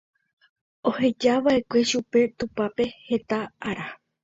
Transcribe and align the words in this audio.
ohejava'ekue 0.89 1.79
chupe 1.89 2.19
tupápe 2.37 2.85
heta 3.07 3.39
ára 3.69 3.85